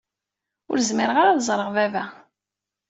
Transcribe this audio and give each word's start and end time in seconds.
Ur 0.71 0.77
zmireɣ 0.89 1.17
ara 1.17 1.31
ad 1.33 1.43
ẓreɣ 1.47 1.69
baba. 1.75 2.03